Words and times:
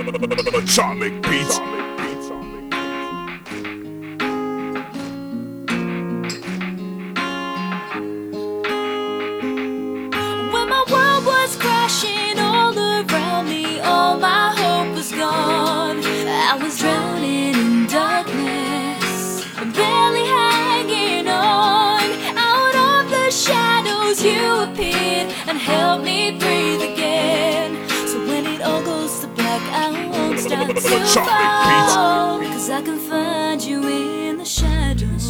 Atomic 0.00 1.12
beats. 1.22 1.58
When 10.52 10.68
my 10.68 10.84
world 10.90 11.26
was 11.26 11.56
crashing 11.56 12.38
all 12.38 12.78
around 12.78 13.48
me, 13.48 13.80
all 13.80 14.18
my 14.18 14.54
hope 14.56 14.96
was 14.96 15.12
gone. 15.12 16.00
I 16.02 16.58
was 16.62 16.78
drowning 16.78 17.54
in 17.54 17.86
darkness, 17.86 19.44
barely 19.74 20.24
hanging 20.24 21.28
on. 21.28 22.02
Out 22.38 22.74
of 22.74 23.10
the 23.10 23.30
shadows, 23.30 24.22
you 24.24 24.62
appeared 24.62 25.30
and 25.46 25.58
helped 25.58 26.04
me 26.04 26.30
breathe 26.38 26.59
I 30.52 30.62
won't 30.62 30.78
stop 30.78 31.26
to 31.26 31.94
fall. 31.94 32.38
Cause 32.40 32.70
I 32.70 32.82
can 32.82 32.98
find 32.98 33.62
you 33.62 33.86
in 33.88 34.36
the 34.38 34.44
shadows. 34.44 35.28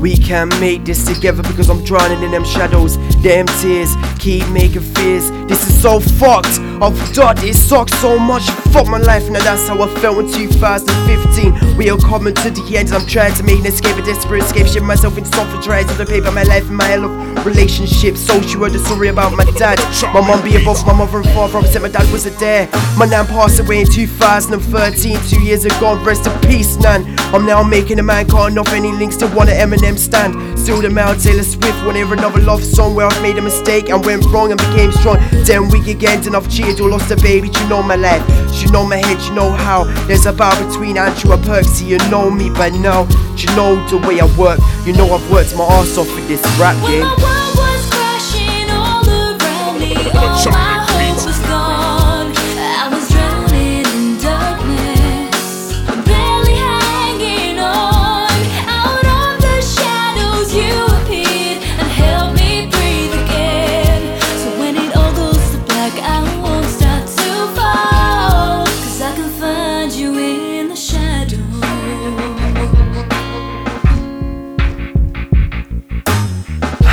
We 0.00 0.16
can 0.16 0.48
make 0.60 0.84
this 0.84 1.04
together 1.04 1.42
because 1.42 1.68
I'm 1.70 1.84
drowning 1.84 2.22
in 2.22 2.30
them 2.30 2.44
shadows. 2.44 2.96
Them 3.22 3.46
tears 3.60 3.94
keep 4.18 4.48
making 4.50 4.82
fears. 4.82 5.30
This 5.48 5.68
is 5.68 5.80
so 5.80 6.00
fucked. 6.00 6.60
I've 6.80 7.12
done 7.12 7.36
it 7.38 7.54
sucks 7.54 7.92
so 7.98 8.18
much. 8.18 8.48
Fuck 8.70 8.86
my 8.86 8.98
life, 8.98 9.28
now 9.28 9.40
that's 9.40 9.66
how 9.66 9.82
I 9.82 9.92
felt 10.00 10.18
in 10.18 10.30
2015. 10.30 11.76
We 11.76 11.90
are 11.90 11.98
coming 11.98 12.34
to 12.34 12.50
the 12.50 12.76
end, 12.76 12.92
I'm 12.92 13.04
trying 13.04 13.34
to 13.34 13.42
make 13.42 13.58
an 13.60 13.66
escape, 13.66 13.96
a 13.96 14.02
desperate 14.02 14.44
escape. 14.44 14.66
Shit 14.68 14.84
myself 14.84 15.18
into 15.18 15.30
something, 15.34 15.60
trying 15.60 15.88
to 15.88 15.94
the 15.94 16.06
paper 16.06 16.30
my 16.30 16.44
life 16.44 16.68
and 16.68 16.76
my 16.76 16.94
love, 16.94 17.10
of 17.38 17.46
relationships. 17.46 18.20
So 18.20 18.40
she 18.42 18.58
heard 18.58 18.72
the 18.72 18.78
story 18.78 19.08
about 19.08 19.32
my 19.32 19.44
dad. 19.58 19.78
My 20.14 20.20
mum 20.20 20.42
being 20.42 20.64
both 20.64 20.86
my 20.86 20.92
mother 20.92 21.18
and 21.18 21.28
father. 21.30 21.66
Said 21.66 21.82
my 21.82 21.88
dad 21.88 22.10
wasn't 22.12 22.38
there. 22.38 22.68
My 22.96 23.06
nan 23.06 23.26
passed 23.26 23.58
away 23.58 23.80
in 23.80 23.86
2013, 23.86 25.18
two 25.28 25.42
years 25.42 25.64
ago. 25.64 26.00
Rest 26.04 26.26
in 26.26 26.40
peace, 26.48 26.76
nan. 26.76 27.04
I'm 27.34 27.44
now 27.44 27.62
making 27.62 27.98
a 27.98 28.02
man 28.02 28.28
cutting 28.28 28.56
off 28.56 28.72
any 28.72 28.92
links 28.92 29.16
to 29.16 29.26
one 29.28 29.48
of 29.48 29.54
Eminem 29.54 29.98
stand. 29.98 30.58
Still 30.58 30.80
the 30.80 30.90
male 30.90 31.14
Taylor 31.14 31.42
Swift 31.42 31.84
when 31.84 31.96
hear 31.96 32.12
another 32.12 32.40
love 32.40 32.62
song 32.62 32.94
where 32.94 33.06
I've 33.06 33.22
made 33.22 33.36
a 33.36 33.42
mistake 33.42 33.90
and 33.90 34.04
went 34.04 34.24
wrong 34.26 34.52
and 34.52 34.60
became 34.60 34.92
strong. 34.92 35.18
Then 35.44 35.68
weak 35.70 35.88
again, 35.88 36.22
then 36.22 36.34
I've 36.34 36.48
cheated 36.50 36.67
or 36.80 36.90
lost 36.90 37.10
a 37.10 37.16
baby. 37.16 37.48
You 37.48 37.68
know 37.68 37.82
my 37.82 37.96
life, 37.96 38.22
you 38.60 38.70
know 38.70 38.84
my 38.86 38.96
head, 38.96 39.20
you 39.22 39.34
know 39.34 39.50
how. 39.50 39.84
There's 40.06 40.26
a 40.26 40.32
bar 40.32 40.54
between 40.66 40.98
Andrew 40.98 41.32
and 41.32 41.42
Perksy, 41.42 41.86
you 41.86 41.98
know 42.10 42.30
me 42.30 42.50
by 42.50 42.68
now. 42.68 43.08
You 43.36 43.48
know 43.56 43.72
the 43.88 43.96
way 44.06 44.20
I 44.20 44.26
work, 44.36 44.60
you 44.86 44.92
know 44.92 45.12
I've 45.14 45.30
worked 45.30 45.56
my 45.56 45.64
ass 45.64 45.96
off 45.96 46.08
for 46.08 46.20
this 46.22 46.42
rap 46.60 46.76
game. 46.86 47.47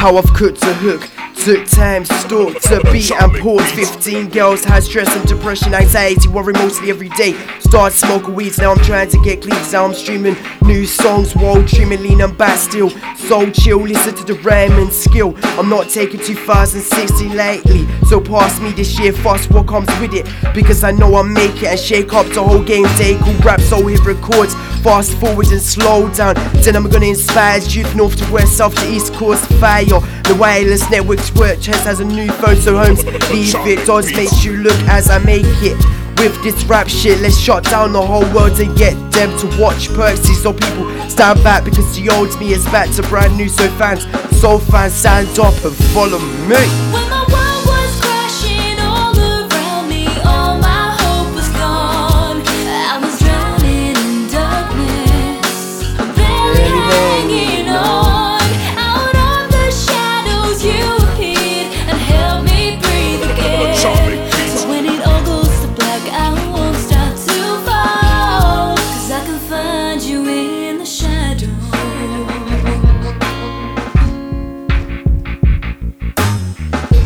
How 0.06 0.18
I've 0.18 0.34
cooked 0.36 0.62
a 0.62 0.74
hook. 0.76 1.15
Took 1.44 1.68
time, 1.68 2.06
stalked 2.06 2.64
to 2.64 2.82
beat 2.92 3.12
and 3.12 3.32
pause. 3.34 3.72
15 3.74 4.30
girls 4.30 4.64
had 4.64 4.84
stress 4.84 5.16
and 5.16 5.28
depression, 5.28 5.76
anxiety, 5.76 6.28
worry 6.28 6.54
mostly 6.54 6.90
every 6.90 7.10
day. 7.10 7.34
Started 7.60 7.96
smoking 7.96 8.34
weeds, 8.34 8.58
now 8.58 8.72
I'm 8.72 8.84
trying 8.84 9.10
to 9.10 9.22
get 9.22 9.44
clean. 9.44 9.62
Now 9.72 9.86
I'm 9.86 9.94
streaming 9.94 10.36
new 10.64 10.86
songs 10.88 11.36
while 11.36 11.62
dreaming, 11.62 12.02
leaning 12.02 12.34
back 12.34 12.58
still. 12.58 12.90
So 13.16 13.52
chill, 13.52 13.82
listen 13.82 14.16
to 14.16 14.24
the 14.24 14.34
rhyme 14.42 14.72
and 14.80 14.92
skill. 14.92 15.36
I'm 15.60 15.70
not 15.70 15.90
taking 15.90 16.20
2016 16.20 17.36
lightly, 17.36 17.86
so 18.08 18.20
pass 18.20 18.60
me 18.60 18.72
this 18.72 18.98
year 19.00 19.14
fast. 19.14 19.52
What 19.52 19.68
comes 19.68 19.88
with 20.00 20.14
it? 20.14 20.26
Because 20.56 20.84
I 20.84 20.92
know 20.92 21.14
I'll 21.14 21.24
make 21.24 21.62
it 21.62 21.68
and 21.68 21.80
shake 21.80 22.14
up 22.14 22.26
the 22.28 22.42
whole 22.42 22.64
game. 22.64 22.86
Take 22.98 23.20
cool 23.20 23.34
rap, 23.40 23.62
so 23.62 23.86
hit 23.86 24.04
records. 24.04 24.56
Fast 24.82 25.18
forward 25.18 25.48
and 25.48 25.62
slow 25.62 26.10
down. 26.14 26.36
Then 26.64 26.76
I'm 26.76 26.90
gonna 26.90 27.08
inspire 27.08 27.60
youth 27.60 27.96
north 27.96 28.16
to 28.18 28.32
west, 28.32 28.58
south 28.58 28.76
to 28.76 28.92
east 28.92 29.14
coast 29.14 29.44
fire. 29.54 30.00
The 30.28 30.36
wireless 30.40 30.90
networks 30.90 31.32
work. 31.34 31.60
Chess 31.60 31.84
has 31.86 32.00
a 32.00 32.06
new 32.06 32.32
phone, 32.34 32.56
so 32.56 32.76
homes 32.76 33.06
leave 33.30 33.54
it. 33.68 33.86
Does 33.86 34.12
makes 34.16 34.44
you 34.44 34.58
look 34.58 34.80
as 34.88 35.10
I 35.10 35.20
make 35.20 35.46
it. 35.62 35.78
With 36.18 36.42
this 36.44 36.64
rap 36.66 36.88
shit, 36.88 37.20
let's 37.20 37.38
shut 37.38 37.64
down 37.66 37.94
the 37.94 38.02
whole 38.02 38.26
world 38.34 38.60
and 38.60 38.76
get 38.78 38.96
them 39.12 39.38
to 39.40 39.62
watch 39.62 39.90
Perksy. 39.90 40.34
So 40.42 40.54
people 40.54 40.90
stand 41.10 41.44
back 41.44 41.64
because 41.64 41.96
the 41.96 42.10
old 42.10 42.40
me 42.40 42.54
is 42.54 42.66
back 42.66 42.90
to 42.96 43.04
brand 43.04 43.38
new. 43.38 43.50
So 43.50 43.68
fans, 43.78 44.04
so 44.40 44.58
fans, 44.58 44.94
stand 44.94 45.38
up 45.38 45.54
and 45.64 45.76
follow 45.94 46.20
me. 46.20 47.05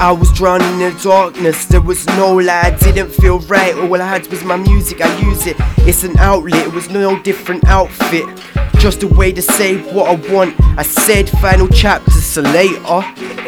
I 0.02 0.14
was 0.14 0.32
drowning 0.32 0.80
in 0.80 0.94
the 0.94 1.00
darkness, 1.04 1.66
there 1.66 1.82
was 1.82 2.06
no 2.08 2.36
light, 2.36 2.82
I 2.82 2.92
didn't 2.92 3.12
feel 3.12 3.40
right. 3.40 3.76
All 3.76 4.02
I 4.02 4.08
had 4.08 4.26
was 4.28 4.46
my 4.46 4.56
music, 4.56 5.02
I 5.02 5.20
use 5.20 5.46
it. 5.46 5.58
It's 5.80 6.06
an 6.06 6.18
outlet, 6.18 6.68
it 6.68 6.74
was 6.74 6.90
no 6.90 7.22
different 7.22 7.66
outfit. 7.66 8.24
Just 8.78 9.04
a 9.04 9.08
way 9.08 9.34
to 9.34 9.42
say 9.42 9.78
what 9.92 10.08
I 10.08 10.34
want. 10.34 10.56
I 10.80 10.84
said 10.84 11.30
final 11.42 11.68
chapter, 11.68 12.12
so 12.12 12.42
later. 12.42 13.04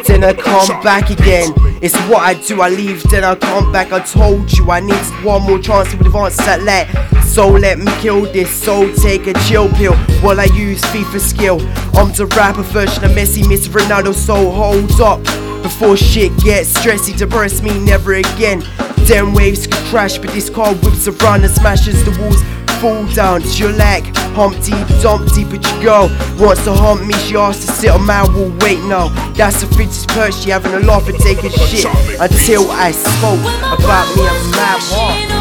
Then 0.06 0.24
I 0.24 0.34
come 0.34 0.82
back 0.82 1.08
again. 1.08 1.71
It's 1.82 1.96
what 2.06 2.20
I 2.22 2.34
do, 2.34 2.60
I 2.60 2.68
leave, 2.68 3.02
then 3.10 3.24
I 3.24 3.34
come 3.34 3.72
back. 3.72 3.90
I 3.90 3.98
told 3.98 4.52
you 4.52 4.70
I 4.70 4.78
need 4.78 4.94
one 5.24 5.42
more 5.42 5.58
chance 5.58 5.90
to 5.90 5.98
advance 5.98 6.36
that 6.36 6.62
light. 6.62 6.86
So 7.24 7.48
let 7.48 7.80
me 7.80 7.90
kill 8.00 8.22
this, 8.32 8.54
so 8.54 8.94
take 8.94 9.26
a 9.26 9.34
chill 9.48 9.68
pill 9.70 9.96
while 10.22 10.38
I 10.38 10.44
use 10.44 10.80
FIFA 10.80 11.18
skill. 11.18 11.60
I'm 11.98 12.12
the 12.12 12.26
rapper 12.36 12.62
version 12.62 13.02
of 13.02 13.10
Messi, 13.10 13.48
Miss 13.48 13.66
Ronaldo, 13.66 14.14
so 14.14 14.52
hold 14.52 14.92
up. 15.00 15.24
Before 15.64 15.96
shit 15.96 16.30
gets 16.38 16.72
stressy, 16.72 17.18
depress 17.18 17.62
me 17.62 17.76
never 17.84 18.14
again. 18.14 18.62
Them 19.08 19.34
waves 19.34 19.66
could 19.66 19.84
crash, 19.90 20.18
but 20.18 20.30
this 20.30 20.48
car 20.48 20.74
whips 20.76 21.08
around 21.08 21.42
and 21.42 21.52
smashes 21.52 22.04
the 22.04 22.12
walls. 22.22 22.40
Fall 22.82 23.06
down, 23.14 23.42
you're 23.44 23.70
like 23.70 24.04
Humpty 24.34 24.72
Dumpty, 25.00 25.44
but 25.44 25.64
you 25.64 25.82
go. 25.84 26.08
wants 26.36 26.64
to 26.64 26.72
hump 26.72 27.06
me. 27.06 27.14
She 27.14 27.36
asked 27.36 27.62
to 27.62 27.72
sit 27.72 27.90
on 27.90 28.04
my 28.04 28.24
wall. 28.34 28.50
Wait, 28.58 28.80
no, 28.88 29.08
that's 29.34 29.60
the 29.60 29.68
fittest 29.76 30.08
perch. 30.08 30.34
She 30.34 30.50
having 30.50 30.74
a 30.74 30.80
laugh 30.80 31.08
and 31.08 31.16
taking 31.20 31.52
shit 31.52 31.84
until 32.18 32.68
I 32.72 32.90
spoke 32.90 33.38
about 33.38 34.16
me 34.16 34.26
and 34.26 34.50
my 34.50 34.78
heart. 34.90 35.31